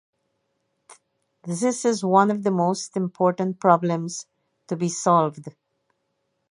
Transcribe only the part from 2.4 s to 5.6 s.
the most important problems to be solved.